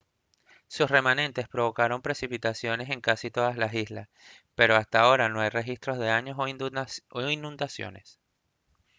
[0.67, 4.09] sus remanentes provocaron precipitaciones en casi todas las islas
[4.55, 6.47] pero hasta ahora no hay registros de daños o
[7.29, 8.19] inundaciones